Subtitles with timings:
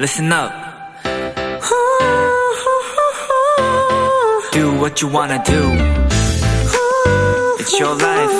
[0.00, 0.50] listen up.
[4.50, 5.60] Do what you wanna do.
[7.58, 8.32] It's your life.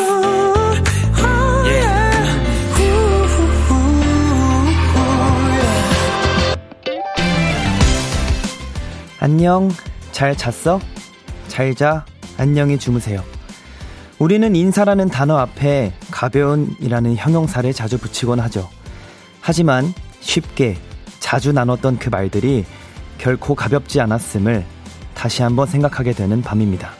[1.66, 2.00] Yeah.
[9.18, 9.68] 안녕,
[10.12, 10.80] 잘 잤어?
[11.48, 12.06] 잘 자,
[12.38, 13.22] 안녕히 주무세요.
[14.18, 18.70] 우리는 인사라는 단어 앞에 가벼운이라는 형용사를 자주 붙이곤 하죠.
[19.42, 20.78] 하지만 쉽게
[21.30, 22.64] 자주 나눴던 그 말들이
[23.16, 24.64] 결코 가볍지 않았음을
[25.14, 26.90] 다시 한번 생각하게 되는 밤입니다.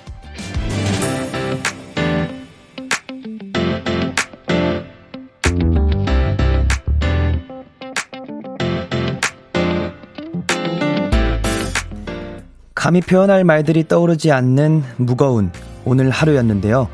[12.73, 15.51] 감히 표현할 말들이 떠오르지 않는 무거운
[15.84, 16.89] 오늘 하루였는데요.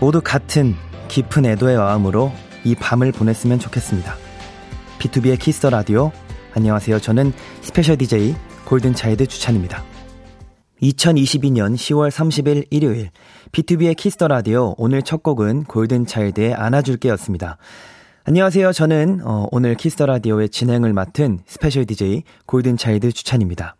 [0.00, 0.74] 모두 같은
[1.08, 2.30] 깊은 애도의 마음으로
[2.62, 4.16] 이 밤을 보냈으면 좋겠습니다.
[4.98, 6.12] B2B의 키스터 라디오.
[6.56, 7.00] 안녕하세요.
[7.00, 9.82] 저는 special DJ 골든차일드 주찬입니다.
[10.80, 13.10] 2022년 10월 30일 일요일
[13.50, 17.58] B2B의 키스터 라디오 오늘 첫 곡은 골든차일드의 안아줄게였습니다.
[18.22, 18.72] 안녕하세요.
[18.72, 23.74] 저는 어, 오늘 Kiss the Radio의 진행을 맡은 special DJ 골든차일드 주찬입니다.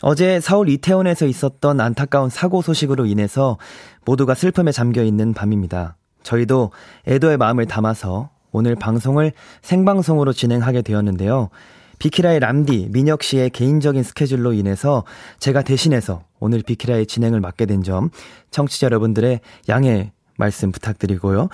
[0.00, 3.58] 어제 서울 이태원에서 있었던 안타까운 사고 소식으로 인해서
[4.06, 5.96] 모두가 슬픔에 잠겨 있는 밤입니다.
[6.22, 6.72] 저희도
[7.06, 11.50] 애도의 마음을 담아서 오늘 방송을 생방송으로 진행하게 되었는데요.
[12.02, 15.04] 비키라의 람디, 민혁 씨의 개인적인 스케줄로 인해서
[15.38, 18.10] 제가 대신해서 오늘 비키라의 진행을 맡게 된 점
[18.50, 21.48] 청취자 여러분들의 양해 말씀 부탁드리고요.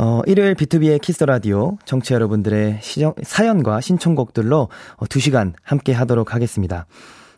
[0.00, 6.86] 어, 일요일 B2B의 키스 라디오 청취자 여러분들의 시정, 사연과 신청곡들로 어, 2시간 함께 하도록 하겠습니다.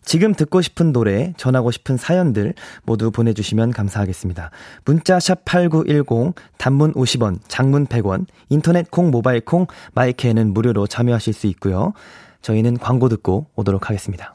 [0.03, 2.55] 지금 듣고 싶은 노래, 전하고 싶은 사연들
[2.85, 4.51] 모두 보내주시면 감사하겠습니다.
[4.87, 11.47] 문자 샵 8910, 단문 50원, 장문 100원, 인터넷 콩, 모바일 콩, 마이크에는 무료로 참여하실 수
[11.49, 11.93] 있고요.
[12.49, 14.33] 저희는 광고 듣고 오도록 하겠습니다.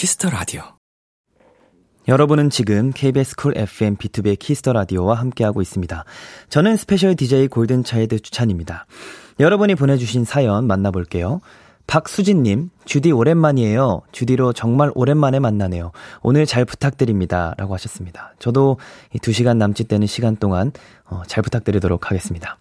[0.00, 0.62] Kiss the Radio.
[2.08, 6.06] 여러분은 지금 KBS 쿨 FM B2B의 키스터 라디오와 함께하고 있습니다.
[6.48, 8.86] 저는 special DJ 골든차일드 주찬입니다.
[9.40, 11.42] 여러분이 보내주신 사연 만나볼게요.
[11.86, 14.00] 박수진님, 주디 오랜만이에요.
[14.10, 15.92] 주디로 정말 오랜만에 만나네요.
[16.22, 17.52] 오늘 잘 부탁드립니다.
[17.58, 18.32] 라고 하셨습니다.
[18.38, 18.78] 저도
[19.12, 20.72] 이 2시간 남짓 되는 시간 동안
[21.04, 22.56] 어, 잘 부탁드리도록 하겠습니다.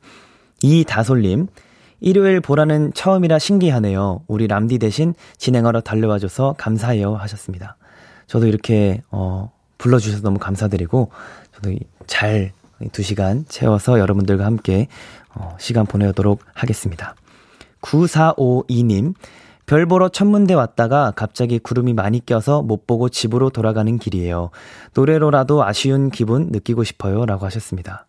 [0.61, 1.47] 이다솔님,
[1.99, 4.21] 일요일 보라는 처음이라 신기하네요.
[4.27, 7.15] 우리 람디 대신 진행하러 달려와줘서 감사해요.
[7.15, 7.75] 하셨습니다.
[8.27, 11.11] 저도 이렇게, 어, 불러주셔서 너무 감사드리고,
[11.55, 12.51] 저도 이- 잘,
[12.91, 14.87] 두 시간 채워서 여러분들과 함께,
[15.35, 17.15] 어, 시간 보내도록 하겠습니다.
[17.81, 19.13] 9452님,
[19.65, 24.49] 별 보러 천문대 왔다가 갑자기 구름이 많이 껴서 못 보고 집으로 돌아가는 길이에요.
[24.95, 27.25] 노래로라도 아쉬운 기분 느끼고 싶어요.
[27.25, 28.05] 라고 하셨습니다.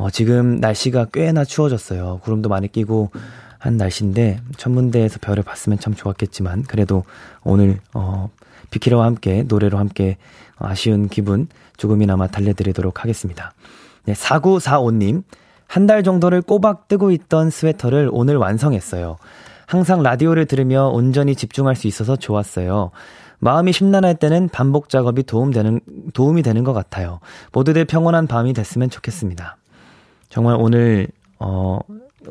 [0.00, 2.20] 어, 지금 날씨가 꽤나 추워졌어요.
[2.22, 3.10] 구름도 많이 끼고
[3.58, 7.04] 한 날씨인데 천문대에서 별을 봤으면 참 좋았겠지만 그래도
[7.44, 8.30] 오늘 어,
[8.70, 10.16] 비키라와 함께 노래로 함께
[10.56, 13.52] 아쉬운 기분 조금이나마 달래드리도록 하겠습니다.
[14.06, 15.22] 네, 4945님
[15.66, 19.18] 한 달 정도를 꼬박 뜨고 있던 스웨터를 오늘 완성했어요.
[19.66, 22.90] 항상 라디오를 들으며 온전히 집중할 수 있어서 좋았어요.
[23.38, 25.80] 마음이 심란할 때는 반복 작업이 도움되는,
[26.14, 27.20] 도움이 되는 것 같아요.
[27.52, 29.58] 모두들 평온한 밤이 됐으면 좋겠습니다.
[30.30, 31.08] 정말 오늘,
[31.38, 31.78] 어,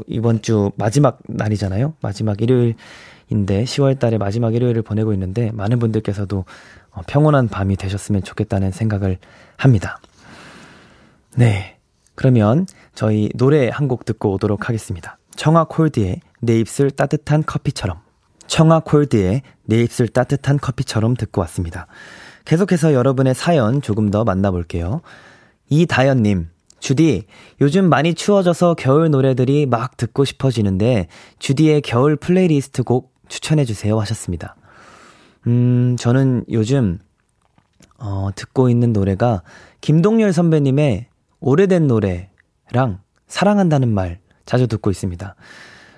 [0.07, 1.93] 이번 주 마지막 날이잖아요?
[2.01, 6.45] 마지막 일요일인데, 10월 달에 마지막 일요일을 보내고 있는데, 많은 분들께서도
[6.91, 9.17] 어, 평온한 밤이 되셨으면 좋겠다는 생각을
[9.57, 9.99] 합니다.
[11.35, 11.75] 네.
[12.15, 12.65] 그러면
[12.95, 15.17] 저희 노래 한 곡 듣고 오도록 하겠습니다.
[15.35, 17.99] 청하 콜드의 내 입술 따뜻한 커피처럼.
[18.47, 21.87] 청하 콜드의 내 입술 따뜻한 커피처럼 듣고 왔습니다.
[22.45, 25.01] 계속해서 여러분의 사연 조금 더 만나볼게요.
[25.69, 27.25] 이다연님, 주디,
[27.61, 31.07] 요즘 많이 추워져서 겨울 노래들이 막 듣고 싶어지는데,
[31.39, 34.55] 주디의 겨울 플레이리스트 곡 추천해주세요 하셨습니다.
[35.47, 36.99] 음, 저는 요즘,
[37.97, 39.43] 어, 듣고 있는 노래가
[39.81, 41.07] 김동열 선배님의
[41.41, 45.35] 오래된 노래랑 사랑한다는 말 자주 듣고 있습니다.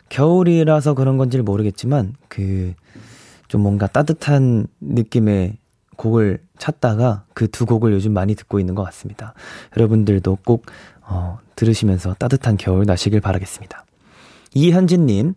[0.09, 2.73] 겨울이라서 그런 건지 모르겠지만, 그,
[3.47, 5.57] 좀 뭔가 따뜻한 느낌의
[5.97, 9.33] 곡을 찾다가 그 두 곡을 요즘 많이 듣고 있는 것 같습니다.
[9.75, 10.67] 여러분들도 꼭,
[11.01, 13.83] 어, 들으시면서 따뜻한 겨울 나시길 바라겠습니다.
[14.53, 15.33] 이현진님,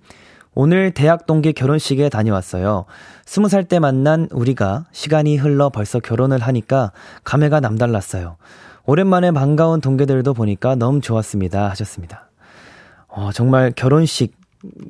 [0.54, 2.84] 오늘 대학 동기 결혼식에 다녀왔어요.
[3.24, 6.92] 스무 살 때 만난 우리가 시간이 흘러 벌써 결혼을 하니까
[7.24, 8.36] 감회가 남달랐어요.
[8.84, 11.70] 오랜만에 반가운 동기들도 보니까 너무 좋았습니다.
[11.70, 12.28] 하셨습니다.
[13.08, 14.36] 어, 정말 결혼식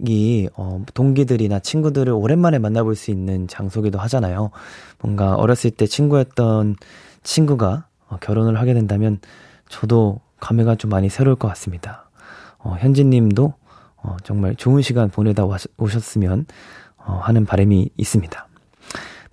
[0.07, 4.51] 이, 어, 동기들이나 친구들을 오랜만에 만나볼 수 있는 장소기도 하잖아요.
[5.01, 6.77] 뭔가 어렸을 때 친구였던
[7.23, 9.19] 친구가 어, 결혼을 하게 된다면
[9.69, 12.11] 저도 감회가 좀 많이 새로울 것 같습니다.
[12.59, 13.55] 어, 현진 님도
[13.97, 15.45] 어, 정말 좋은 시간 보내다
[15.77, 16.47] 오셨으면
[16.99, 18.49] 어, 하는 바람이 있습니다.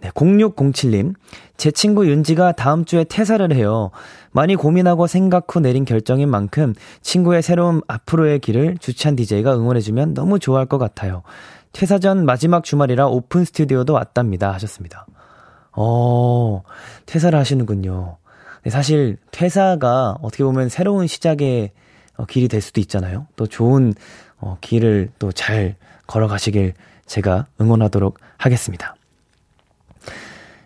[0.02, 1.14] 네, 0607님.
[1.58, 3.92] 제 친구 윤지가 다음 주에 퇴사를 해요.
[4.32, 10.40] 많이 고민하고 생각 후 내린 결정인 만큼 친구의 새로운 앞으로의 길을 주찬 DJ가 응원해주면 너무
[10.40, 11.22] 좋아할 것 같아요.
[11.72, 14.52] 퇴사 전 마지막 주말이라 오픈 스튜디오도 왔답니다.
[14.54, 15.06] 하셨습니다.
[15.74, 16.64] 어,
[17.06, 18.18] 퇴사를 하시는군요.
[18.64, 21.72] 네, 사실 퇴사가 어떻게 보면 새로운 시작의
[22.18, 23.28] 어, 길이 될 수도 있잖아요.
[23.36, 23.94] 또 좋은
[24.40, 25.76] 어, 길을 또 잘
[26.08, 26.74] 걸어가시길
[27.06, 28.96] 제가 응원하도록 하겠습니다.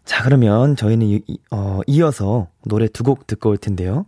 [0.05, 1.21] 자, 그러면 저희는 이,
[1.51, 4.05] 어, 이어서 노래 두 곡 듣고 올 텐데요.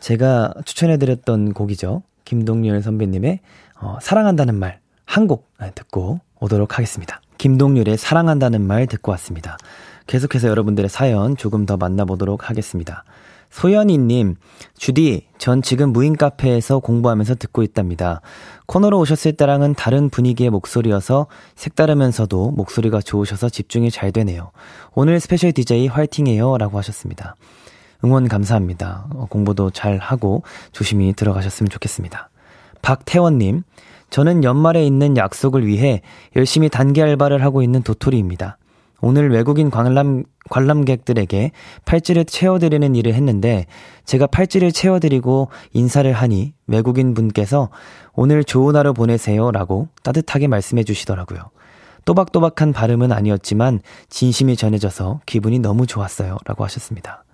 [0.00, 2.02] 제가 추천해드렸던 곡이죠.
[2.24, 3.40] 김동률 선배님의
[3.80, 7.20] 어, 사랑한다는 말 한 곡 듣고 오도록 하겠습니다.
[7.38, 9.56] 김동률의 사랑한다는 말 듣고 왔습니다.
[10.06, 13.04] 계속해서 여러분들의 사연 조금 더 만나보도록 하겠습니다.
[13.50, 14.36] 소연이님,
[14.76, 18.20] 주디, 전 지금 무인 카페에서 공부하면서 듣고 있답니다.
[18.66, 24.50] 코너로 오셨을 때랑은 다른 분위기의 목소리여서 색다르면서도 목소리가 좋으셔서 집중이 잘 되네요.
[24.94, 26.58] 오늘 special DJ 화이팅해요.
[26.58, 27.36] 라고 하셨습니다.
[28.04, 29.06] 응원 감사합니다.
[29.14, 30.42] 어, 공부도 잘 하고
[30.72, 32.30] 조심히 들어가셨으면 좋겠습니다.
[32.82, 33.62] 박태원님,
[34.10, 36.02] 저는 연말에 있는 약속을 위해
[36.36, 38.58] 열심히 단기 알바를 하고 있는 도토리입니다.
[39.00, 41.52] 오늘 외국인 관람, 관람객들에게
[41.84, 43.66] 팔찌를 채워드리는 일을 했는데
[44.04, 47.70] 제가 팔찌를 채워드리고 인사를 하니 외국인 분께서
[48.14, 51.50] 오늘 좋은 하루 보내세요 라고 따뜻하게 말씀해 주시더라고요.
[52.04, 57.24] 또박또박한 발음은 아니었지만 진심이 전해져서 기분이 너무 좋았어요 라고 하셨습니다.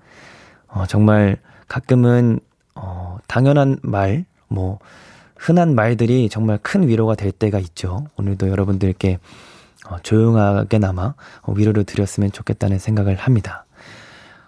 [0.67, 1.39] 어, 정말
[1.69, 2.41] 가끔은
[2.75, 4.81] 어, 당연한 말, 뭐
[5.37, 8.07] 흔한 말들이 정말 큰 위로가 될 때가 있죠.
[8.17, 9.19] 오늘도 여러분들께
[9.89, 13.67] 어, 조용하게나마 어, 위로를 드렸으면 좋겠다는 생각을 합니다.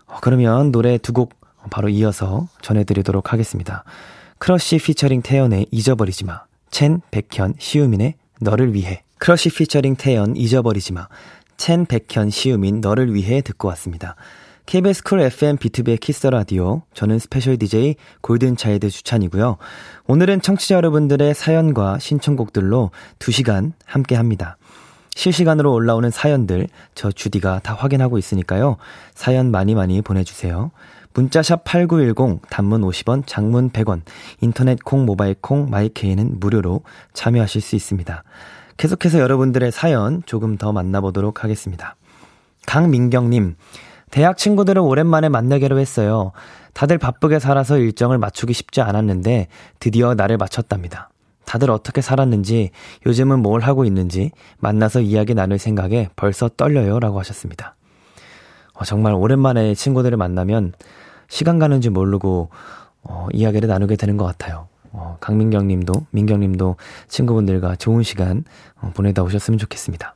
[0.06, 1.34] 어, 그러면 노래 두 곡
[1.70, 3.84] 바로 이어서 전해드리도록 하겠습니다.
[4.38, 6.42] 크러쉬 피처링 태연의 잊어버리지 마.
[6.70, 9.02] 첸, 백현, 시우민의 너를 위해.
[9.18, 11.08] 크러쉬 피처링 태연 잊어버리지 마.
[11.56, 14.14] 첸, 백현, 시우민 너를 위해 듣고 왔습니다.
[14.66, 16.82] KBS 쿨 FM B2B의 키스 라디오.
[16.92, 19.56] 저는 special DJ 골든차일드 주찬이고요.
[20.06, 22.90] 오늘은 청취자 여러분들의 사연과 신청곡들로
[23.20, 24.56] 2시간 함께 합니다.
[25.16, 28.76] 실시간으로 올라오는 사연들 저 주디가 다 확인하고 있으니까요.
[29.14, 30.70] 사연 많이 많이 보내주세요.
[31.14, 34.02] 문자샵 8910 단문 50원 장문 100원
[34.42, 36.82] 인터넷 콩 모바일 콩 my K는 무료로
[37.14, 38.22] 참여하실 수 있습니다.
[38.76, 41.96] 계속해서 여러분들의 사연 조금 더 만나보도록 하겠습니다.
[42.66, 43.56] 강민경님
[44.10, 46.32] 대학 친구들을 오랜만에 만나기로 했어요.
[46.74, 49.48] 다들 바쁘게 살아서 일정을 맞추기 쉽지 않았는데
[49.80, 51.08] 드디어 날을 맞췄답니다.
[51.46, 52.70] 다들 어떻게 살았는지,
[53.06, 57.00] 요즘은 뭘 하고 있는지 만나서 이야기 나눌 생각에 벌써 떨려요.
[57.00, 57.74] 라고 하셨습니다.
[58.74, 60.74] 어, 정말 오랜만에 친구들을 만나면
[61.28, 62.50] 시간 가는 줄 모르고
[63.02, 64.68] 어, 이야기를 나누게 되는 것 같아요.
[64.92, 66.76] 어, 강민경 님도, 민경 님도
[67.08, 68.44] 친구분들과 좋은 시간
[68.80, 70.14] 어, 보내다 오셨으면 좋겠습니다.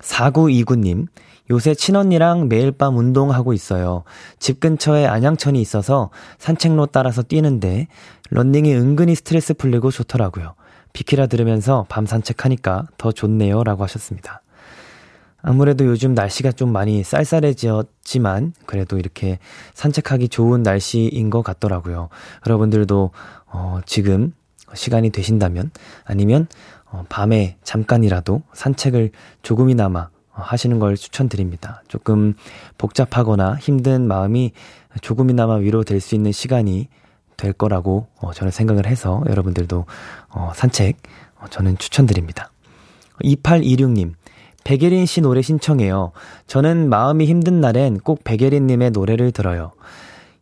[0.00, 1.06] 4929님,
[1.50, 4.04] 요새 친언니랑 매일 밤 운동하고 있어요.
[4.38, 7.88] 집 근처에 안양천이 있어서 산책로 따라서 뛰는데
[8.30, 10.54] 런닝이 은근히 스트레스 풀리고 좋더라고요.
[10.92, 13.64] 비키라 들으면서 밤 산책하니까 더 좋네요.
[13.64, 14.42] 라고 하셨습니다.
[15.42, 19.38] 아무래도 요즘 날씨가 좀 많이 쌀쌀해졌지만 그래도 이렇게
[19.74, 22.08] 산책하기 좋은 날씨인 것 같더라고요.
[22.46, 23.10] 여러분들도
[23.46, 24.32] 어, 지금
[24.74, 25.72] 시간이 되신다면
[26.04, 26.46] 아니면
[26.86, 29.10] 어, 밤에 잠깐이라도 산책을
[29.42, 31.82] 조금이나마 하시는 걸 추천드립니다.
[31.88, 32.34] 조금
[32.78, 34.52] 복잡하거나 힘든 마음이
[35.00, 36.88] 조금이나마 위로될 수 있는 시간이
[37.36, 39.84] 될 거라고 어, 저는 생각을 해서 여러분들도
[40.30, 40.96] 어, 산책
[41.40, 42.50] 어, 저는 추천드립니다.
[43.22, 44.14] 2826님,
[44.64, 46.12] 백예린 씨 노래 신청해요.
[46.46, 49.72] 저는 마음이 힘든 날엔 꼭 백예린님의 노래를 들어요.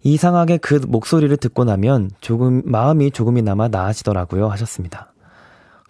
[0.03, 4.49] 이상하게 그 목소리를 듣고 나면 조금, 마음이 조금이나마 나아지더라고요.
[4.49, 5.13] 하셨습니다.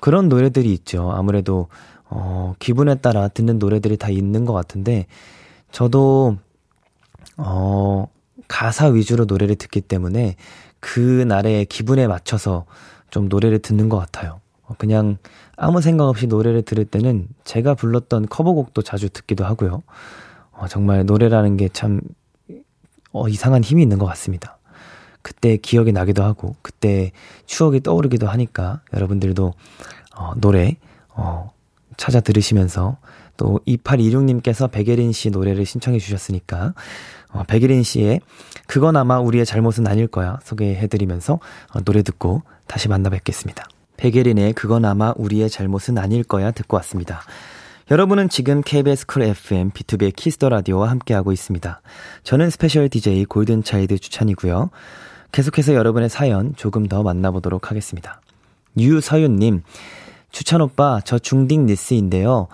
[0.01, 1.11] 그런 노래들이 있죠.
[1.13, 1.69] 아무래도
[2.13, 5.07] 어, 기분에 따라 듣는 노래들이 다 있는 것 같은데,
[5.71, 6.39] 저도,
[7.37, 8.09] 어,
[8.49, 10.35] 가사 위주로 노래를 듣기 때문에
[10.81, 12.65] 그 날의 기분에 맞춰서
[13.11, 14.41] 좀 노래를 듣는 것 같아요.
[14.65, 15.19] 어, 그냥
[15.57, 19.83] 아무 생각 없이 노래를 들을 때는 제가 불렀던 커버곡도 자주 듣기도 하고요.
[20.53, 22.01] 어, 정말 노래라는 게 참
[23.13, 24.59] 어, 이상한 힘이 있는 것 같습니다.
[25.23, 27.13] 그때 기억이 나기도 하고, 그때
[27.47, 29.53] 추억이 떠오르기도 하니까 여러분들도
[30.17, 30.77] 어, 노래
[31.09, 31.53] 어,
[31.97, 32.97] 찾아 들으시면서
[33.37, 36.75] 또 2826님께서 백예린 씨 노래를 신청해 주셨으니까
[37.33, 38.21] 어, 백예린 씨의
[38.71, 41.41] 그건 아마 우리의 잘못은 아닐 거야 소개해드리면서
[41.73, 43.67] 어, 노래 듣고 다시 만나 뵙겠습니다.
[43.97, 47.21] 백예린의 그건 아마 우리의 잘못은 아닐 거야 듣고 왔습니다.
[47.91, 51.83] 여러분은 지금 KBS 쿨 FM B2B의 키스터 라디오와 함께하고 있습니다.
[52.23, 54.71] 저는 special DJ 골든차일드 주찬이고요.
[55.33, 58.21] 계속해서 여러분의 사연 조금 더 만나보도록 하겠습니다.
[58.79, 59.65] 유서윤님,
[60.31, 62.47] 주찬 오빠, 저 중딩 니스인데요.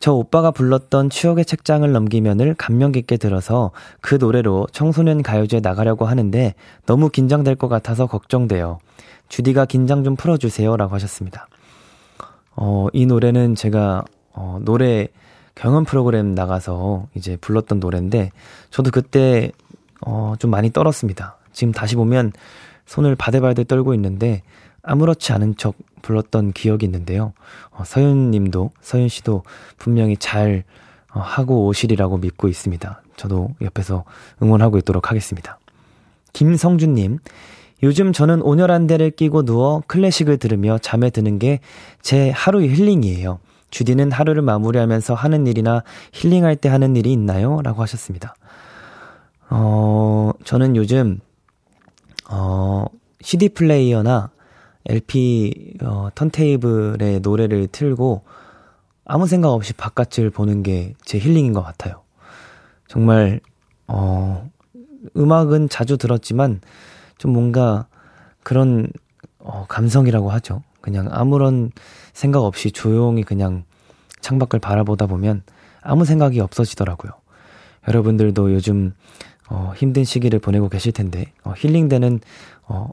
[0.00, 6.54] 저 오빠가 불렀던 추억의 책장을 넘기면을 감명 깊게 들어서 그 노래로 청소년 가요제 나가려고 하는데
[6.86, 8.78] 너무 긴장될 것 같아서 걱정돼요.
[9.28, 10.76] 주디가 긴장 좀 풀어주세요.
[10.76, 11.48] 라고 하셨습니다.
[12.54, 15.08] 어, 이 노래는 제가, 어, 노래
[15.54, 18.30] 경연 프로그램 나가서 이제 불렀던 노래인데
[18.70, 19.52] 저도 그때,
[20.00, 21.36] 어, 좀 많이 떨었습니다.
[21.52, 22.32] 지금 다시 보면
[22.86, 24.42] 손을 바들바들 떨고 있는데
[24.82, 27.32] 아무렇지 않은 척 불렀던 기억이 있는데요.
[27.70, 29.42] 어, 서윤 님도, 서윤 씨도
[29.78, 30.64] 분명히 잘
[31.12, 33.02] 어, 하고 오시리라고 믿고 있습니다.
[33.16, 34.04] 저도 옆에서
[34.42, 35.58] 응원하고 있도록 하겠습니다.
[36.32, 37.18] 김성준 님,
[37.82, 41.60] 요즘 저는 온열한 대를 끼고 누워 클래식을 들으며 잠에 드는 게
[42.02, 43.38] 제 하루의 힐링이에요.
[43.70, 47.60] 주디는 하루를 마무리하면서 하는 일이나 힐링할 때 하는 일이 있나요?
[47.62, 48.34] 라고 하셨습니다.
[49.50, 51.20] 어, 저는 요즘,
[52.30, 52.86] 어,
[53.20, 54.30] CD 플레이어나
[54.88, 58.22] LP 어, 턴테이블에 노래를 틀고
[59.04, 62.02] 아무 생각 없이 바깥을 보는 게 제 힐링인 것 같아요.
[62.86, 63.40] 정말
[63.86, 64.50] 어
[65.16, 66.60] 음악은 자주 들었지만
[67.16, 67.86] 좀 뭔가
[68.42, 68.88] 그런
[69.38, 70.62] 어 감성이라고 하죠.
[70.80, 71.70] 그냥 아무런
[72.12, 73.64] 생각 없이 조용히 그냥
[74.20, 75.42] 창밖을 바라보다 보면
[75.80, 77.12] 아무 생각이 없어지더라고요.
[77.88, 78.92] 여러분들도 요즘
[79.48, 82.20] 어 힘든 시기를 보내고 계실 텐데 어 힐링되는
[82.66, 82.90] 어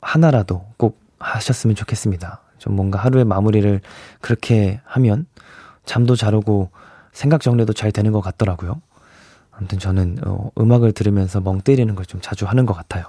[0.00, 2.40] 하나라도 꼭 하셨으면 좋겠습니다.
[2.58, 3.80] 좀 뭔가 하루의 마무리를
[4.20, 5.26] 그렇게 하면
[5.84, 6.70] 잠도 잘 오고
[7.12, 8.80] 생각 정리도 잘 되는 것 같더라고요.
[9.50, 13.04] 아무튼 저는 어, 음악을 들으면서 멍 때리는 걸 좀 자주 하는 것 같아요.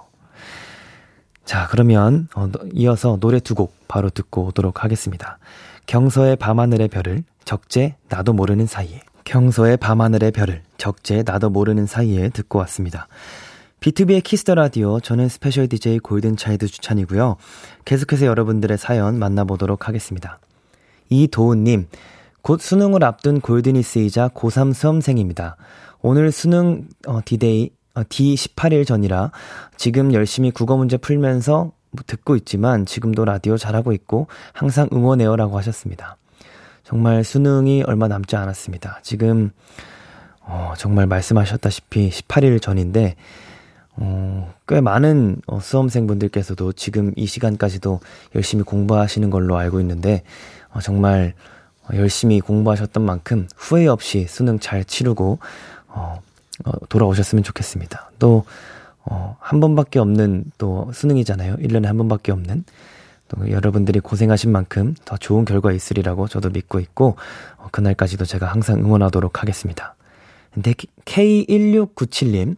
[1.45, 5.37] 자, 그러면 어, 이어서 노래 두 곡 바로 듣고 오도록 하겠습니다.
[5.87, 12.59] 경서의 밤하늘의 별을 적재 나도 모르는 사이에 경서의 밤하늘의 별을 적재 나도 모르는 사이에 듣고
[12.59, 13.07] 왔습니다.
[13.79, 17.37] B2B의 키스터 라디오 저는 special DJ 골든차일드 주찬이고요.
[17.85, 20.39] 계속해서 여러분들의 사연 만나보도록 하겠습니다.
[21.09, 21.87] 이도훈 님,
[22.41, 25.55] 곧 수능을 앞둔 골드니스이자 고3 수험생입니다.
[26.01, 29.31] 오늘 수능 어, 디데이 어, D18일 전이라
[29.77, 31.71] 지금 열심히 국어 문제 풀면서
[32.05, 36.17] 듣고 있지만 지금도 라디오 잘하고 있고 항상 응원해요라고 하셨습니다.
[36.83, 38.99] 정말 수능이 얼마 남지 않았습니다.
[39.03, 39.51] 지금
[40.41, 43.15] 어, 정말 말씀하셨다시피 18일 전인데
[44.01, 47.99] 어, 꽤 많은 어, 수험생분들께서도 지금 이 시간까지도
[48.33, 50.23] 열심히 공부하시는 걸로 알고 있는데,
[50.71, 51.33] 어, 정말
[51.93, 55.39] 열심히 공부하셨던 만큼 후회 없이 수능 잘 치르고,
[55.89, 56.21] 어,
[56.65, 58.11] 어, 돌아오셨으면 좋겠습니다.
[58.19, 58.45] 또,
[59.03, 61.57] 어, 한 번밖에 없는 또 수능이잖아요.
[61.57, 62.63] 1년에 한 번밖에 없는.
[63.27, 67.17] 또 여러분들이 고생하신 만큼 더 좋은 결과 있으리라고 저도 믿고 있고,
[67.57, 69.95] 어, 그날까지도 제가 항상 응원하도록 하겠습니다.
[70.53, 70.73] 근데
[71.05, 72.55] K1697님,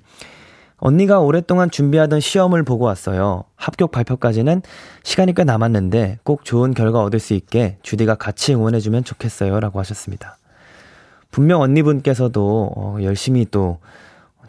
[0.82, 3.44] 언니가 오랫동안 준비하던 시험을 보고 왔어요.
[3.56, 4.64] 합격 발표까지는
[5.04, 9.60] 시간이 꽤 남았는데 꼭 좋은 결과 얻을 수 있게 주디가 같이 응원해주면 좋겠어요.
[9.60, 10.38] 라고 하셨습니다.
[11.30, 13.78] 분명 언니분께서도 어, 열심히 또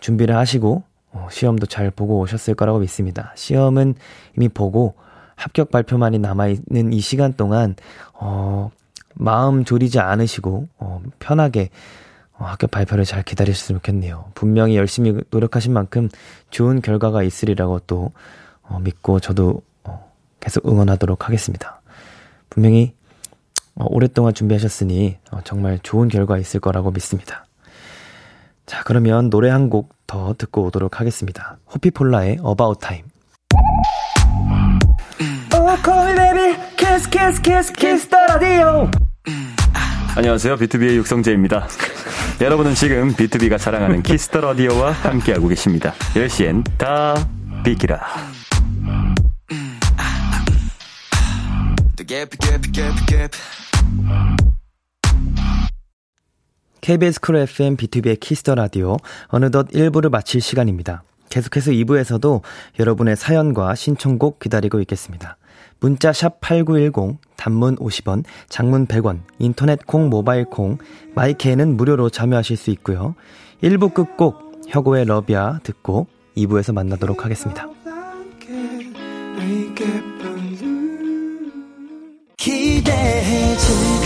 [0.00, 3.32] 준비를 하시고 어, 시험도 잘 보고 오셨을 거라고 믿습니다.
[3.36, 3.94] 시험은
[4.34, 4.94] 이미 보고
[5.36, 7.76] 합격 발표만이 남아있는 이 시간 동안
[8.14, 8.70] 어,
[9.14, 12.01] 마음 졸이지 않으시고 어, 편하게 어,
[12.44, 14.30] 학교 발표를 잘 기다리셨으면 좋겠네요.
[14.34, 16.08] 분명히 열심히 노력하신 만큼
[16.50, 18.12] 좋은 결과가 있으리라고 또
[18.62, 21.80] 어, 믿고 저도 어, 계속 응원하도록 하겠습니다.
[22.50, 22.94] 분명히
[23.74, 27.46] 어, 오랫동안 준비하셨으니 어, 정말 좋은 결과 있을 거라고 믿습니다.
[28.66, 31.56] 자, 그러면 노래 한 곡 더 듣고 오도록 하겠습니다.
[31.72, 33.08] 호피폴라의 About Time.
[35.54, 38.90] Oh, call me baby, kiss, kiss, kiss, kiss the radio.
[40.14, 40.58] 안녕하세요.
[40.58, 41.66] 비투비의 육성재입니다.
[42.42, 45.94] 여러분은 지금 비투비가 사랑하는 Kiss the Radio와 함께하고 계십니다.
[46.14, 47.14] 10시엔 다
[47.64, 47.98] 비키라.
[56.82, 61.04] KBS 쿨 FM B2B의 키스터 라디오 어느덧 1부를 마칠 시간입니다.
[61.30, 62.42] 계속해서 2부에서도
[62.78, 65.38] 여러분의 사연과 신청곡 기다리고 있겠습니다.
[65.82, 70.78] 문자 샵 8910, 단문 50원, 장문 100원, 인터넷 콩, 모바일 콩,
[71.16, 73.16] 마이케이는 무료로 참여하실 수 있고요.
[73.64, 77.68] 1부 끝곡 혁오의 러비아 듣고 2부에서 만나도록 하겠습니다.
[82.36, 84.01] 기대해 즐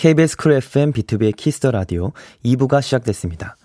[0.00, 3.58] KBS 쿨 FM B2B의 키스터 라디오 2부가 시작됐습니다.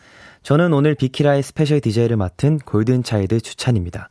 [0.43, 4.09] 저는 오늘 비키라의 special DJ를 맡은 골든차일드 주찬입니다.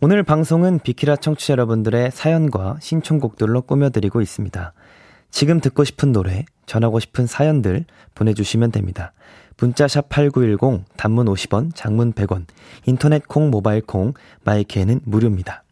[0.00, 4.72] 오늘 방송은 비키라 청취자 여러분들의 사연과 신청곡들로 꾸며드리고 있습니다.
[5.30, 7.84] 지금 듣고 싶은 노래, 전하고 싶은 사연들
[8.16, 9.12] 보내주시면 됩니다.
[9.58, 12.46] 문자샵 8910, 단문 50원, 장문 100원,
[12.86, 15.62] 인터넷 콩, 모바일 콩, my K는 무료입니다.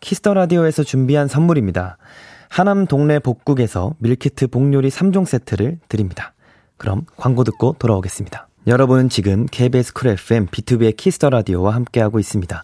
[0.00, 1.98] Kiss the Radio에서 준비한 선물입니다.
[2.52, 6.34] 하남 동네 복국에서 밀키트 복요리 3종 세트를 드립니다.
[6.76, 8.46] 그럼 광고 듣고 돌아오겠습니다.
[8.66, 12.62] 여러분은 지금 KBS 쿨 FM B2B의 키스터 라디오와 함께하고 있습니다.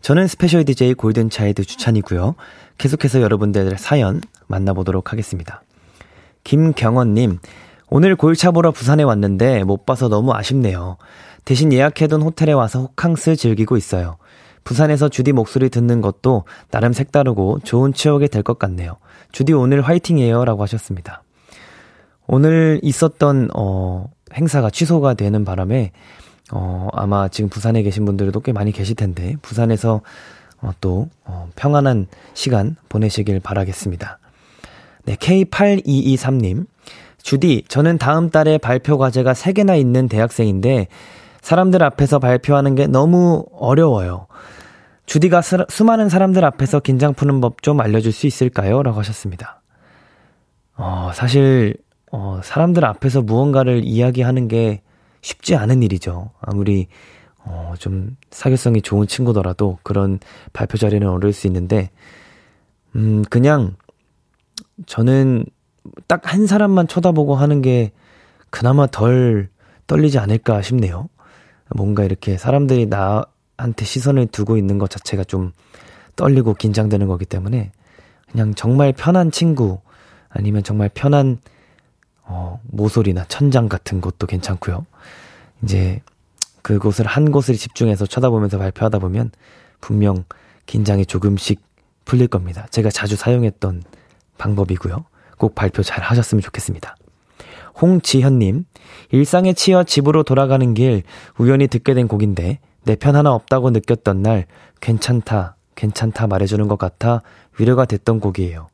[0.00, 2.34] 저는 special DJ Golden Child 주찬이고요.
[2.78, 5.62] 계속해서 여러분들의 사연 만나보도록 하겠습니다.
[6.44, 7.38] 김경원님,
[7.90, 10.96] 오늘 골차 보러 부산에 왔는데 못 봐서 너무 아쉽네요.
[11.44, 14.16] 대신 예약해둔 호텔에 와서 호캉스 즐기고 있어요.
[14.66, 16.42] 부산에서 주디 목소리 듣는 것도
[16.72, 18.96] 나름 색다르고 좋은 추억이 될 것 같네요.
[19.30, 20.44] 주디 오늘 화이팅이에요.
[20.44, 21.22] 라고 하셨습니다.
[22.26, 25.92] 오늘 있었던, 어, 행사가 취소가 되는 바람에,
[26.52, 30.02] 어, 아마 지금 부산에 계신 분들도 꽤 많이 계실 텐데, 부산에서
[30.60, 34.18] 어, 또, 어, 평안한 시간 보내시길 바라겠습니다.
[35.04, 36.66] 네, K8223님.
[37.22, 40.88] 주디, 저는 다음 달에 발표 과제가 3개나 있는 대학생인데,
[41.46, 44.26] 사람들 앞에서 발표하는 게 너무 어려워요.
[45.06, 48.82] 주디가 수, 수많은 사람들 앞에서 긴장 푸는 법 좀 알려줄 수 있을까요?
[48.82, 49.62] 라고 하셨습니다.
[50.76, 51.76] 어, 사실,
[52.10, 54.82] 어, 사람들 앞에서 무언가를 이야기하는 게
[55.20, 56.30] 쉽지 않은 일이죠.
[56.40, 56.88] 아무리,
[57.44, 60.18] 어, 좀 사교성이 좋은 친구더라도 그런
[60.52, 61.90] 발표 자리는 어려울 수 있는데,
[62.96, 63.76] 음, 그냥,
[64.86, 65.44] 저는
[66.08, 67.92] 딱 한 사람만 쳐다보고 하는 게
[68.50, 69.48] 그나마 덜
[69.86, 71.08] 떨리지 않을까 싶네요.
[71.74, 75.52] 뭔가 이렇게 사람들이 나한테 시선을 두고 있는 것 자체가 좀
[76.14, 77.72] 떨리고 긴장되는 거기 때문에
[78.30, 79.80] 그냥 정말 편한 친구
[80.28, 81.38] 아니면 정말 편한
[82.22, 84.84] 어, 모서리나 천장 같은 곳도 괜찮고요.
[85.62, 86.02] 이제
[86.62, 89.30] 그곳을 한 곳을 집중해서 쳐다보면서 발표하다 보면
[89.80, 90.24] 분명
[90.66, 91.60] 긴장이 조금씩
[92.04, 92.66] 풀릴 겁니다.
[92.70, 93.82] 제가 자주 사용했던
[94.38, 95.04] 방법이고요.
[95.38, 96.96] 꼭 발표 잘 하셨으면 좋겠습니다.
[97.80, 98.64] 홍지현님,
[99.12, 101.02] 일상에 치여 집으로 돌아가는 길
[101.38, 104.46] 우연히 듣게 된 곡인데 내 편 하나 없다고 느꼈던 날
[104.80, 107.22] 괜찮다, 괜찮다 말해주는 것 같아
[107.58, 108.68] 위로가 됐던 곡이에요.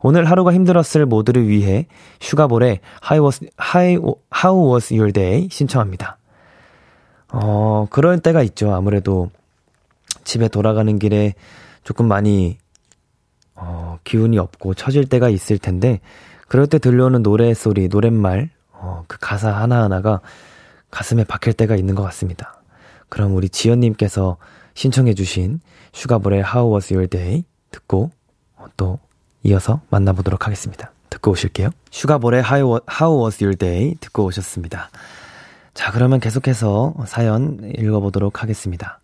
[0.00, 1.86] 오늘 하루가 힘들었을 모두를 위해
[2.20, 6.18] 슈가볼의 How was, how, was your day 신청합니다.
[7.32, 8.72] 어, 그럴 때가 있죠.
[8.72, 9.30] 아무래도
[10.24, 11.34] 집에 돌아가는 길에
[11.84, 12.58] 조금 많이
[13.54, 16.00] 어, 기운이 없고 처질 때가 있을 텐데
[16.48, 20.20] 그럴 때 들려오는 노래 소리, 노랫말, 어, 그 가사 하나하나가
[20.90, 22.62] 가슴에 박힐 때가 있는 것 같습니다.
[23.08, 24.38] 그럼 우리 지연님께서
[24.74, 25.60] 신청해주신
[25.92, 28.10] 슈가볼의 How was your day 듣고
[28.56, 28.98] 어, 또
[29.42, 30.92] 이어서 만나보도록 하겠습니다.
[31.10, 31.70] 듣고 오실게요.
[31.90, 34.90] 슈가볼의 How, How was your day 듣고 오셨습니다.
[35.74, 39.00] 자, 그러면 계속해서 사연 읽어보도록 하겠습니다.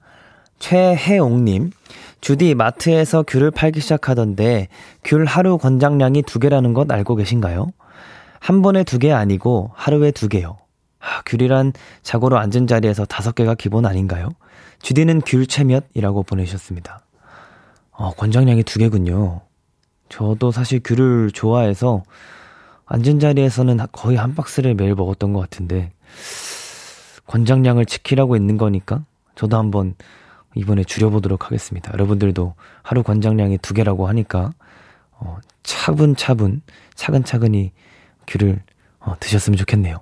[0.58, 1.72] 최혜옥님,
[2.24, 4.68] 주디 마트에서 귤을 팔기 시작하던데
[5.04, 7.66] 귤 하루 권장량이 두 개라는 것 알고 계신가요?
[8.40, 10.56] 한 번에 두 개 아니고 하루에 두 개요.
[11.00, 14.30] 아, 귤이란 자고로 앉은 자리에서 다섯 개가 기본 아닌가요?
[14.80, 17.00] 주디는 귤 채몇이라고 보내주셨습니다.
[17.90, 19.42] 어, 권장량이 두 개군요.
[20.08, 22.04] 저도 사실 귤을 좋아해서
[22.86, 25.92] 앉은 자리에서는 거의 한 박스를 매일 먹었던 것 같은데
[27.26, 29.94] 권장량을 지키라고 있는 거니까 저도 한번
[30.54, 31.92] 이번에 줄여보도록 하겠습니다.
[31.92, 34.52] 여러분들도 하루 권장량이 두 개라고 하니까
[35.12, 36.62] 어, 차분차분
[36.94, 37.72] 차근차근히
[38.26, 38.62] 귤을
[39.00, 40.00] 어, 드셨으면 좋겠네요.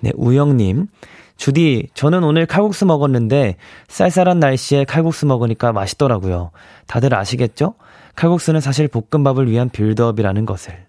[0.00, 0.88] 네, 우영님.
[1.36, 3.56] 주디, 저는 오늘 칼국수 먹었는데
[3.88, 6.50] 쌀쌀한 날씨에 칼국수 먹으니까 맛있더라고요.
[6.86, 7.74] 다들 아시겠죠?
[8.14, 10.86] 칼국수는 사실 볶음밥을 위한 빌드업이라는 것을.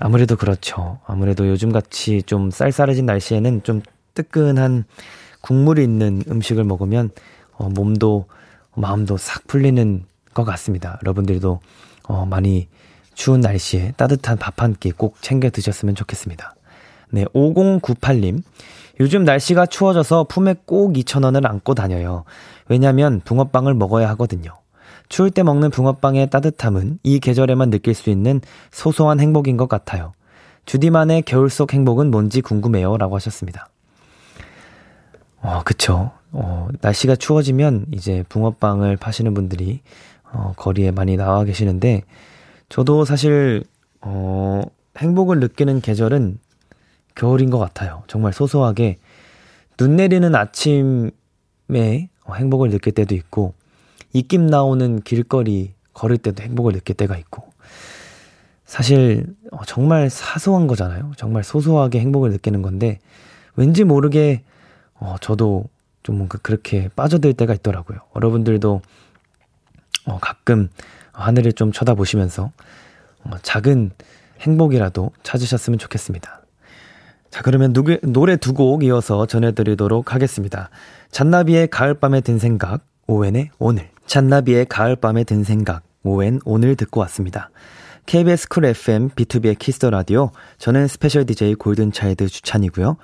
[0.00, 0.98] 아무래도 그렇죠.
[1.06, 3.82] 아무래도 요즘같이 좀 쌀쌀해진 날씨에는 좀
[4.14, 4.84] 뜨끈한
[5.40, 7.10] 국물이 있는 음식을 먹으면
[7.58, 8.26] 어, 몸도
[8.74, 10.98] 마음도 싹 풀리는 것 같습니다.
[11.02, 11.60] 여러분들도
[12.04, 12.68] 어, 많이
[13.14, 16.54] 추운 날씨에 따뜻한 밥 한 끼 꼭 챙겨 드셨으면 좋겠습니다.
[17.10, 18.42] 네, 5098님.
[19.00, 22.24] 요즘 날씨가 추워져서 품에 꼭 2,000원을 안고 다녀요.
[22.68, 24.50] 왜냐면 붕어빵을 먹어야 하거든요.
[25.08, 28.40] 추울 때 먹는 붕어빵의 따뜻함은 이 계절에만 느낄 수 있는
[28.72, 30.12] 소소한 행복인 것 같아요.
[30.66, 32.96] 주디만의 겨울 속 행복은 뭔지 궁금해요.
[32.96, 33.68] 라고 하셨습니다.
[35.40, 36.10] 어, 그쵸.
[36.32, 39.80] 어, 날씨가 추워지면 이제 붕어빵을 파시는 분들이
[40.32, 42.02] 어, 거리에 많이 나와 계시는데
[42.68, 43.64] 저도 사실
[44.00, 44.62] 어,
[44.98, 46.38] 행복을 느끼는 계절은
[47.14, 48.02] 겨울인 것 같아요.
[48.06, 48.98] 정말 소소하게
[49.76, 51.12] 눈 내리는 아침에
[52.28, 53.54] 행복을 느낄 때도 있고
[54.12, 57.50] 입김 나오는 길거리 걸을 때도 행복을 느낄 때가 있고
[58.64, 61.12] 사실 어, 정말 사소한 거잖아요.
[61.16, 62.98] 정말 소소하게 행복을 느끼는 건데
[63.54, 64.42] 왠지 모르게
[64.94, 65.64] 어, 저도
[66.06, 67.98] 좀 뭔가 그렇게 빠져들 때가 있더라고요.
[68.14, 68.80] 여러분들도
[70.04, 70.68] 어, 가끔
[71.10, 72.52] 하늘을 좀 쳐다보시면서
[73.24, 73.90] 어, 작은
[74.38, 76.42] 행복이라도 찾으셨으면 좋겠습니다.
[77.30, 80.70] 자, 그러면 누구, 노래 두 곡 이어서 전해드리도록 하겠습니다.
[81.10, 83.90] 잔나비의 가을밤에 든 생각, 오왠의 오늘.
[84.06, 87.50] 잔나비의 가을밤에 든 생각, 오왠 오늘 듣고 왔습니다.
[88.06, 90.30] KBS 쿨 FM B2B의 키스터 라디오.
[90.58, 92.96] 저는 special DJ Golden Child 주찬이고요.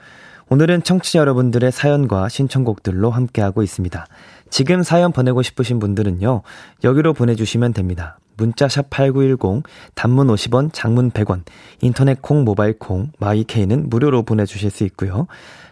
[0.53, 4.07] 오늘은 청취자 여러분들의 사연과 신청곡들로 함께하고 있습니다.
[4.51, 6.43] 지금 사연 보내고 싶으신 분들은요.
[6.85, 8.19] 여기로 보내주시면 됩니다.
[8.37, 9.63] 문자샵 8910,
[9.95, 11.45] 단문 50원, 장문 100원,
[11.81, 15.27] 인터넷 콩, 모바일 콩, 마이케이는 무료로 보내주실 수 있고요.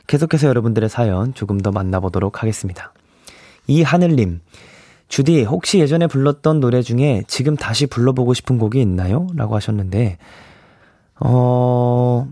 [0.07, 2.95] 계속해서 여러분들의 사연 조금 더 만나보도록 하겠습니다.
[3.67, 4.41] 이하늘님,
[5.09, 9.27] 주디, 혹시 예전에 불렀던 노래 중에 지금 다시 불러보고 싶은 곡이 있나요?
[9.35, 10.17] 라고 하셨는데,
[11.21, 12.27] 어,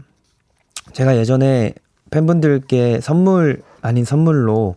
[0.95, 1.75] 제가 예전에
[2.11, 4.77] 팬분들께 선물, 아닌 선물로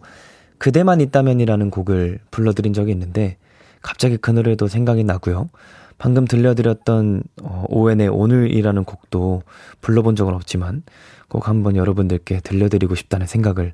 [0.57, 3.37] 그대만 있다면이라는 곡을 불러드린 적이 있는데,
[3.81, 5.49] 갑자기 그 노래도 생각이 나고요.
[5.97, 9.43] 방금 들려드렸던 어, 오웬의 오늘이라는 곡도
[9.81, 10.81] 불러본 적은 없지만
[11.27, 13.73] 꼭 한번 여러분들께 들려드리고 싶다는 생각을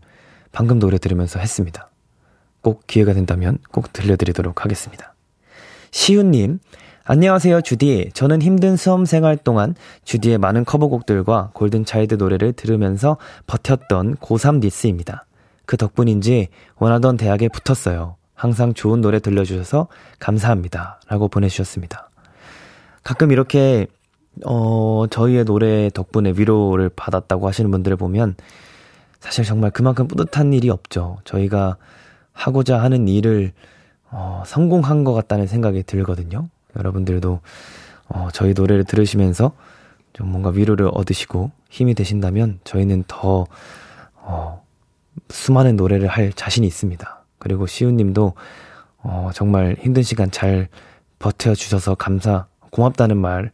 [0.52, 1.89] 방금 노래 들으면서 했습니다.
[2.62, 5.15] 꼭 기회가 된다면 꼭 들려드리도록 하겠습니다.
[5.91, 6.60] 시윤님,
[7.10, 8.12] 안녕하세요, 주디.
[8.13, 13.15] 저는 힘든 수험 생활 동안 주디의 많은 커버곡들과 골든차일드 노래를 들으면서
[13.48, 15.24] 버텼던 고3 니스입니다.
[15.65, 18.17] 그 덕분인지 원하던 대학에 붙었어요.
[18.34, 19.88] 항상 좋은 노래 들려주셔서
[20.20, 21.00] 감사합니다.
[21.08, 22.10] 라고 보내주셨습니다.
[23.06, 23.88] 가끔 이렇게,
[24.46, 28.36] 어, 저희의 노래 덕분에 위로를 받았다고 하시는 분들을 보면
[29.22, 31.20] 사실 정말 그만큼 뿌듯한 일이 없죠.
[31.24, 31.78] 저희가
[32.34, 33.54] 하고자 하는 일을,
[34.12, 36.50] 어, 성공한 것 같다는 생각이 들거든요.
[36.75, 37.39] 여러분들도,
[38.10, 39.53] 어, 저희 노래를 들으시면서
[40.13, 43.45] 좀 뭔가 위로를 얻으시고 힘이 되신다면 저희는 더,
[44.15, 44.63] 어,
[45.30, 47.25] 수많은 노래를 할 자신이 있습니다.
[47.39, 48.34] 그리고 시우님도
[49.03, 50.67] 어, 정말 힘든 시간 잘
[51.19, 53.51] 버텨주셔서 감사, 고맙다는 말을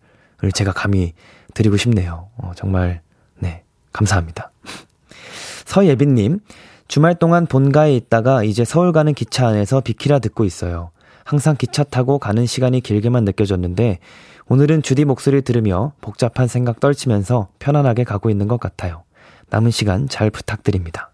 [0.54, 1.14] 제가 감히
[1.54, 2.30] 드리고 싶네요.
[2.38, 3.02] 어, 정말,
[3.40, 4.52] 네, 감사합니다.
[5.66, 6.40] 서예빈님,
[6.88, 10.92] 주말 동안 본가에 있다가 이제 서울 가는 기차 안에서 비키라 듣고 있어요.
[11.24, 14.00] 항상 기차 타고 가는 시간이 길게만 느껴졌는데,
[14.48, 19.04] 오늘은 주디 목소리 들으며 복잡한 생각 떨치면서 편안하게 가고 있는 것 같아요.
[19.50, 21.12] 남은 시간 잘 부탁드립니다.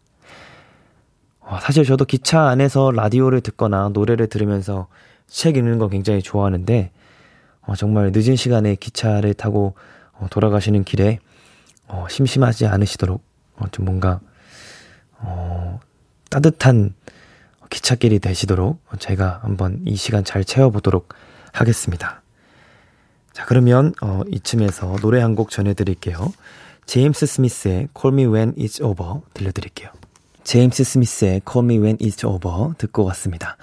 [1.41, 4.87] 어, 사실 저도 기차 안에서 라디오를 듣거나 노래를 들으면서
[5.27, 6.91] 책 읽는 거 굉장히 좋아하는데,
[7.61, 9.75] 어, 정말 늦은 시간에 기차를 타고
[10.13, 11.19] 어, 돌아가시는 길에
[11.87, 13.23] 어, 심심하지 않으시도록
[13.57, 14.19] 어, 좀 뭔가
[15.17, 15.79] 어,
[16.29, 16.93] 따뜻한
[17.69, 21.09] 기찻길이 되시도록 제가 한번 이 시간 잘 채워보도록
[21.53, 22.21] 하겠습니다.
[23.33, 26.33] 자, 그러면 어, 이쯤에서 노래 한 곡 전해드릴게요.
[26.85, 29.89] 제임스 스미스의 Call Me When It's Over 들려드릴게요.
[30.43, 33.57] 제임스 스미스의 Call Me When It's Over 듣고 왔습니다.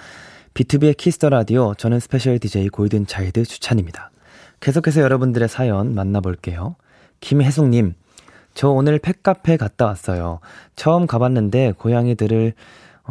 [0.54, 4.10] B2B의 키스터 라디오 저는 special DJ Golden Child 주찬입니다.
[4.60, 6.76] 계속해서 여러분들의 사연 만나볼게요.
[7.20, 7.94] 김혜숙님,
[8.54, 10.40] 저 오늘 pet카페 갔다 왔어요.
[10.76, 12.54] 처음 가봤는데 고양이들을 어,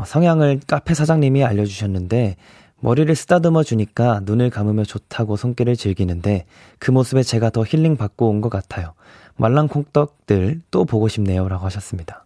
[0.03, 2.36] 성향을 카페 사장님이 알려주셨는데
[2.81, 6.45] 머리를 쓰다듬어 주니까 눈을 감으며 좋다고 손길을 즐기는데
[6.79, 8.93] 그 모습에 제가 더 힐링 받고 온 것 같아요.
[9.38, 11.47] 말랑콩떡들 또 보고 싶네요.
[11.47, 12.25] 라고 하셨습니다.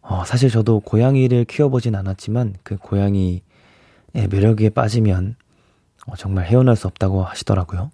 [0.00, 3.40] 어, 사실 저도 고양이를 키워보진 않았지만 그 고양이의
[4.30, 5.36] 매력에 빠지면
[6.06, 7.90] 어, 정말 헤어날 수 없다고 하시더라고요.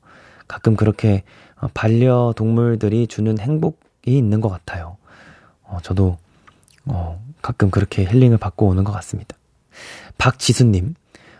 [0.46, 1.22] 가끔 그렇게
[1.61, 3.76] 어, 반려동물들이 주는 행복이
[4.07, 4.96] 있는 것 같아요.
[5.64, 6.16] 어, 저도
[6.87, 9.34] 어, 가끔 그렇게 힐링을 받고 오는 것 같습니다.
[10.18, 10.94] 박지수님,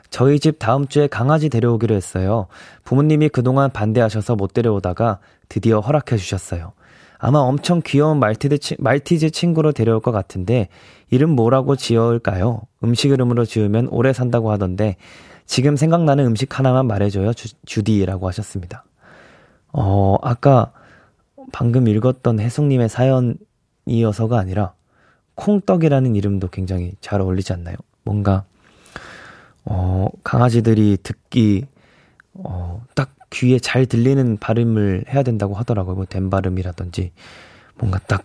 [0.09, 2.47] 저희 집 다음 주에 강아지 데려오기로 했어요.
[2.85, 5.19] 부모님이 그동안 반대하셔서 못 데려오다가
[5.51, 6.73] 드디어 허락해 주셨어요.
[7.19, 10.69] 아마 엄청 귀여운 말티즈, 말티즈 친구로 데려올 것 같은데,
[11.11, 12.63] 이름 뭐라고 지어올까요?
[12.83, 14.97] 음식 이름으로 지으면 오래 산다고 하던데,
[15.45, 17.35] 지금 생각나는 음식 하나만 말해줘요.
[17.35, 18.83] 주, 주디라고 하셨습니다.
[19.75, 20.73] 어, 아까
[21.53, 24.73] 방금 읽었던 혜숙님의 사연이어서가 아니라
[25.39, 27.77] 콩떡이라는 이름도 굉장히 잘 어울리지 않나요?
[28.03, 28.45] 뭔가,
[29.65, 31.67] 어, 강아지들이 듣기,
[32.35, 35.95] 어, 딱 귀에 잘 들리는 발음을 해야 된다고 하더라고요.
[35.95, 37.13] 뭐, 된 발음이라든지,
[37.77, 38.25] 뭔가 딱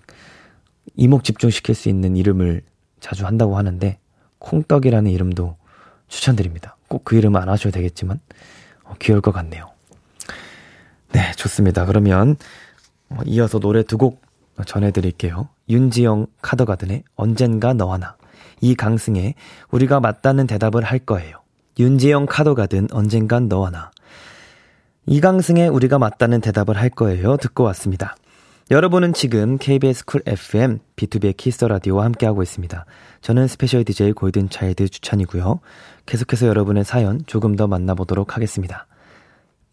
[0.95, 2.63] 이목 집중시킬 수 있는 이름을
[2.99, 3.99] 자주 한다고 하는데,
[4.39, 5.55] 콩떡이라는 이름도
[6.07, 6.77] 추천드립니다.
[6.87, 8.19] 꼭 그 이름 안 하셔도 되겠지만,
[8.85, 9.69] 어, 귀여울 것 같네요.
[11.11, 11.85] 네, 좋습니다.
[11.85, 12.37] 그러면,
[13.09, 14.19] 어, 이어서 노래 두 곡
[14.65, 15.49] 전해드릴게요.
[15.69, 18.15] 윤지영 카더가든의 언젠가 너와 나.
[18.61, 19.35] 이강승의
[19.71, 21.37] 우리가 맞다는 대답을 할 거예요.
[21.79, 23.91] 윤지영 카더가든 언젠간 너와 나.
[25.05, 27.37] 이강승의 우리가 맞다는 대답을 할 거예요.
[27.37, 28.15] 듣고 왔습니다.
[28.71, 32.85] 여러분은 지금 KBS 쿨 FM B2B의 키스터 라디오와 함께하고 있습니다.
[33.19, 35.59] 저는 special DJ Golden Child 주찬이고요.
[36.05, 38.87] 계속해서 여러분의 사연 조금 더 만나보도록 하겠습니다.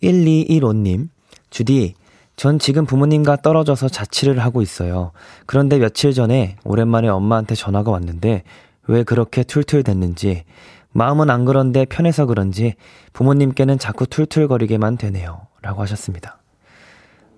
[0.03, 1.09] 1215님,
[1.51, 1.95] 주디,
[2.41, 5.13] 전 지금 부모님과 떨어져서 자취를 하고 있어요.
[5.45, 8.45] 그런데 며칠 전에 오랜만에 엄마한테 전화가 왔는데
[8.87, 10.45] 왜 그렇게 툴툴댔는지
[10.93, 12.77] 마음은 안 그런데 편해서 그런지
[13.13, 15.49] 부모님께는 자꾸 툴툴거리게만 되네요.
[15.61, 16.39] 라고 하셨습니다.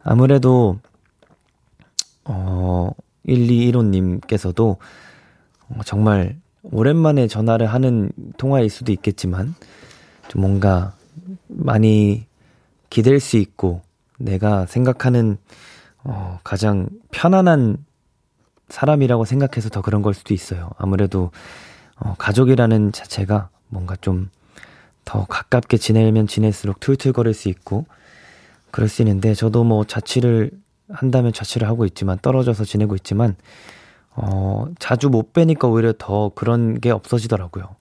[0.05, 0.79] 아무래도
[2.25, 2.93] 어
[3.27, 4.77] 1215님께서도
[5.69, 9.57] 어, 정말 오랜만에 전화를 하는 통화일 수도 있겠지만
[10.29, 10.95] 좀 뭔가
[11.49, 12.25] 많이
[12.89, 13.83] 기댈 수 있고
[14.23, 15.39] 내가 생각하는
[16.05, 17.85] 어, 가장 편안한
[18.69, 20.71] 사람이라고 생각해서 더 그런 걸 수도 있어요.
[20.79, 21.31] 아무래도
[21.97, 24.31] 어, 가족이라는 자체가 뭔가 좀
[25.05, 27.87] 더 가깝게 지내면 지낼수록 툴툴거릴 수 있고
[28.71, 30.51] 그럴 수 있는데 저도 뭐 자취를
[30.89, 33.37] 한다면 자취를 하고 있지만 떨어져서 지내고 있지만
[34.15, 37.77] 어, 자주 못 뵈니까 오히려 더 그런 게 없어지더라고요.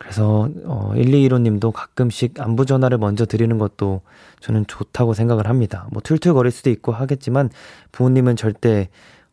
[0.00, 4.00] 그래서 어 1215님도 가끔씩 안부 전화를 먼저 드리는 것도
[4.40, 5.86] 저는 좋다고 생각을 합니다.
[5.90, 7.50] 뭐 툴툴거릴 수도 있고 하겠지만
[7.92, 8.88] 부모님은 절대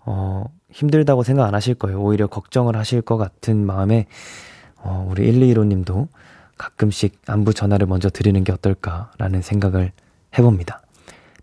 [0.05, 2.01] 어 힘들다고 생각 안 하실 거예요.
[2.01, 4.07] 오히려 걱정을 하실 것 같은 마음에
[4.75, 6.09] 어 우리 1215님도
[6.57, 9.93] 가끔씩 안부 전화를 먼저 드리는 게 어떨까라는 생각을
[10.37, 10.81] 해봅니다.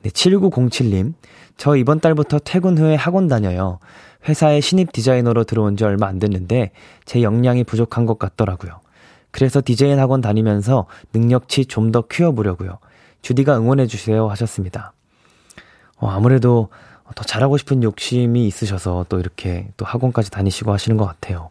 [0.03, 1.15] 네, 7907님.
[1.57, 3.79] 저 이번 달부터 퇴근 후에 학원 다녀요.
[4.29, 6.73] 회사에 신입 디자이너로 들어온 지 얼마 안 됐는데
[7.07, 8.84] 제 역량이 부족한 것 같더라고요.
[9.35, 12.79] 그래서 디자인 학원 다니면서 능력치 좀 더 키워보려고요.
[13.21, 14.93] 주디가 응원해주세요 하셨습니다.
[15.97, 16.69] 어, 아무래도
[17.17, 21.51] 더 잘하고 싶은 욕심이 있으셔서 또 이렇게 또 학원까지 다니시고 하시는 것 같아요.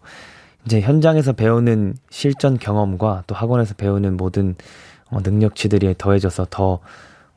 [0.66, 4.56] 이제 현장에서 배우는 실전 경험과 또 학원에서 배우는 모든
[5.10, 6.80] 어, 능력치들이 더해져서 더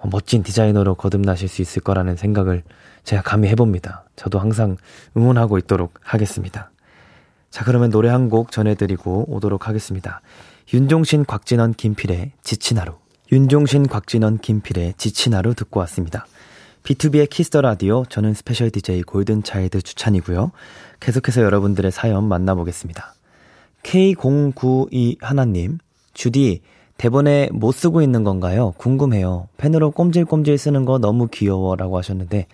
[0.05, 2.63] 멋진 디자이너로 거듭나실 수 있을 거라는 생각을
[3.03, 4.05] 제가 감히 해봅니다.
[4.15, 4.77] 저도 항상
[5.17, 6.71] 응원하고 있도록 하겠습니다.
[7.57, 10.21] 자, 그러면 노래 한 곡 전해드리고 오도록 하겠습니다.
[10.75, 12.97] 윤종신, 곽진언, 김필의 지친 하루.
[13.33, 16.27] 윤종신, 곽진언, 김필의 지친 하루 듣고 왔습니다.
[16.83, 20.53] B2B의 키스터 라디오, 저는 special DJ Golden Child 주찬이고요.
[21.01, 23.15] 계속해서 여러분들의 사연 만나보겠습니다.
[23.85, 25.79] K092 하나님,
[26.13, 26.61] 주디,
[26.99, 28.75] 대본에 뭐 쓰고 있는 건가요?
[28.77, 29.49] 궁금해요.
[29.57, 32.49] 펜으로 꼼질꼼질 쓰는 거 너무 귀여워 라고 하셨는데,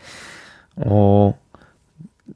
[0.77, 1.35] 어,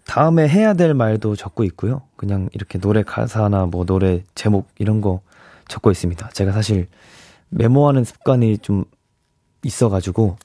[0.05, 2.03] 다음에 해야 될 말도 적고 있고요.
[2.17, 5.21] 그냥 이렇게 노래 가사나 뭐 노래 제목 이런 거
[5.69, 6.29] 적고 있습니다.
[6.31, 6.89] 제가 사실
[7.49, 8.85] 메모하는 습관이 좀
[9.65, 10.37] 있어가지고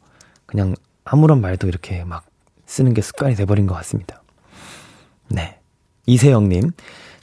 [0.46, 2.26] 그냥 아무런 말도 이렇게 막
[2.66, 4.22] 쓰는 게 습관이 돼버린 것 같습니다.
[5.30, 5.60] 네.
[6.08, 6.72] 이세영님,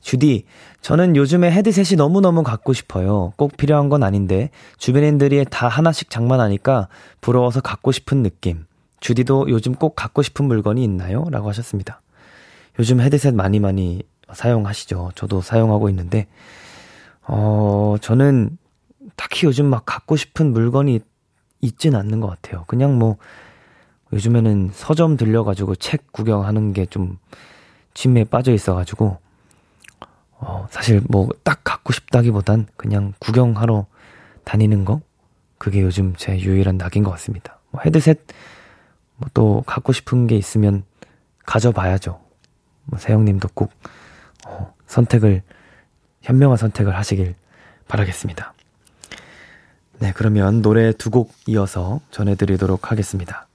[0.00, 0.44] 주디,
[0.80, 3.32] 저는 요즘에 헤드셋이 너무너무 갖고 싶어요.
[3.36, 6.88] 꼭 필요한 건 아닌데, 주변인들이 다 하나씩 장만하니까
[7.20, 8.64] 부러워서 갖고 싶은 느낌.
[9.00, 11.24] 주디도 요즘 꼭 갖고 싶은 물건이 있나요?
[11.30, 12.00] 라고 하셨습니다.
[12.78, 15.12] 요즘 헤드셋 많이 많이 사용하시죠.
[15.14, 16.26] 저도 사용하고 있는데,
[17.26, 18.56] 어, 저는
[19.16, 21.00] 딱히 요즘 막 갖고 싶은 물건이
[21.60, 22.64] 있진 않는 것 같아요.
[22.66, 23.16] 그냥 뭐,
[24.12, 27.18] 요즘에는 서점 들려가지고 책 구경하는 게 좀
[27.94, 29.18] 취미에 빠져 있어가지고,
[30.40, 33.86] 어, 사실 뭐 딱 갖고 싶다기보단 그냥 구경하러
[34.44, 35.00] 다니는 거?
[35.58, 37.58] 그게 요즘 제 유일한 낙인 것 같습니다.
[37.70, 38.20] 뭐 헤드셋,
[39.16, 40.84] 뭐 또 갖고 싶은 게 있으면
[41.44, 42.20] 가져봐야죠.
[42.88, 43.72] 뭐 세영님도 꼭
[44.46, 45.42] 어, 선택을
[46.22, 47.34] 현명한 선택을 하시길
[47.88, 48.52] 바라겠습니다.
[50.00, 53.46] 네, 그러면 노래 두 곡 이어서 전해드리도록 하겠습니다.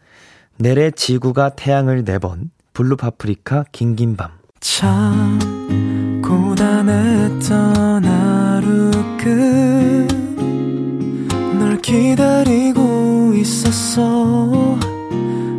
[0.58, 4.32] 넬의 지구가 태양을 네번 블루 파프리카 긴긴 밤.
[4.60, 5.40] 참
[6.24, 8.92] 고단했던 하루
[11.58, 14.78] 끝널 기다리고 있었어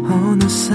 [0.08, 0.74] 어느새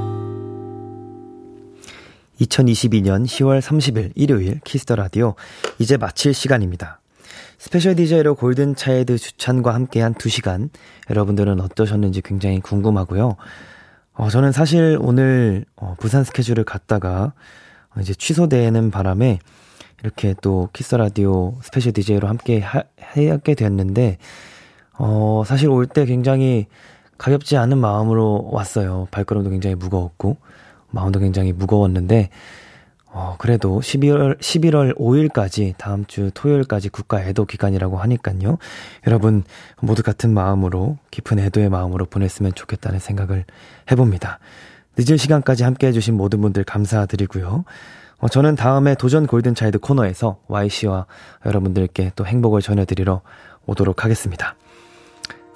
[2.41, 5.35] 2022년 10월 30일 일요일 Kiss the Radio
[5.79, 6.99] 이제 마칠 시간입니다.
[7.57, 10.69] special DJ로 Golden Child 주찬과 함께한 2시간
[11.09, 13.35] 여러분들은 어떠셨는지 굉장히 궁금하고요.
[14.13, 17.33] 어, 저는 사실 오늘 어, 부산 스케줄을 갔다가
[17.99, 19.39] 이제 취소되는 바람에
[20.01, 24.17] 이렇게 또 Kiss the Radio special DJ로 함께 하, 하게 됐는데
[24.97, 26.65] 어, 사실 올 때 굉장히
[27.19, 29.07] 가볍지 않은 마음으로 왔어요.
[29.11, 30.37] 발걸음도 굉장히 무거웠고
[30.91, 32.29] 마음도 굉장히 무거웠는데
[33.13, 38.57] 어, 그래도 12월, 11월 5일까지, 다음 주 토요일까지 국가 애도 기간이라고 하니깐요.
[39.05, 39.43] 여러분,
[39.81, 43.43] 모두 같은 마음으로, 깊은 애도의 마음으로 보냈으면 좋겠다는 생각을
[43.91, 44.39] 해봅니다.
[44.97, 47.65] 늦은 시간까지 함께 해주신 모든 분들 감사드리고요.
[48.19, 51.05] 어, 저는 다음에 도전 Golden Child 코너에서 YC와
[51.45, 53.21] 여러분들께 또 행복을 전해드리러
[53.65, 54.55] 오도록 하겠습니다.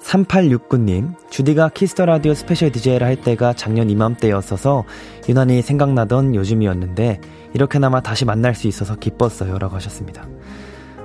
[0.06, 4.84] 3869님, 주디가 Kiss the Radio special DJ를 할 때가 작년 이맘때였어서
[5.28, 7.20] 유난히 생각나던 요즘이었는데
[7.54, 9.58] 이렇게나마 다시 만날 수 있어서 기뻤어요.
[9.58, 10.28] 라고 하셨습니다.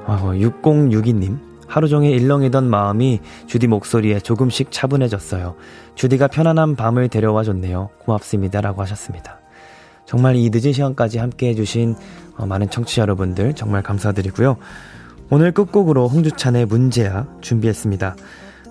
[0.06, 5.56] 어, 6062님, 하루 종일 일렁이던 마음이 주디 목소리에 조금씩 차분해졌어요.
[5.96, 7.90] 주디가 편안한 밤을 데려와 줬네요.
[8.06, 8.62] 고맙습니다.
[8.62, 9.40] 라고 하셨습니다.
[10.06, 11.96] 정말 이 늦은 시간까지 함께 해주신
[12.38, 14.58] 어, 많은 청취자 여러분들 정말 감사드리고요.
[15.32, 18.16] 오늘 끝곡으로 홍주찬의 문제아 준비했습니다.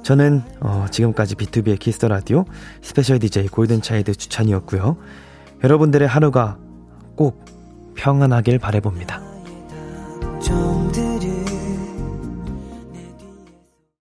[0.02, 2.44] 저는 어, 지금까지 B2B의 키스터 라디오
[2.82, 4.96] 스페셜 DJ 골든 차이드 주찬이었고요.
[5.62, 6.58] 여러분들의 하루가
[7.16, 7.44] 꼭
[7.96, 9.20] 평안하길 바래봅니다.